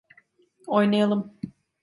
[0.67, 1.37] Oynayalım.